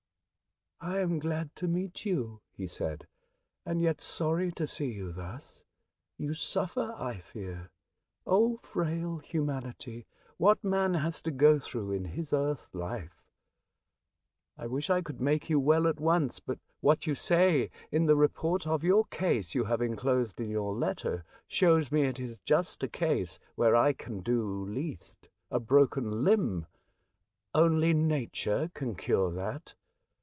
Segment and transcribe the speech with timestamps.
[0.91, 3.05] "I am glad to meet you," he said,
[3.37, 5.63] *' and yet sorry to see you thus.
[6.17, 7.69] You suffer, I fear.
[8.25, 8.57] Oh!
[8.63, 10.07] frail humanity.
[10.37, 13.21] What man has to go through in his earth life
[14.57, 18.07] I I wish I could make you well at once, but what you say in
[18.07, 22.39] the report of your case you have enclosed in your letter shows me it is
[22.39, 25.29] just a case where I can do least.
[25.51, 26.65] A broken limb!
[27.53, 29.75] Only nature can cure that.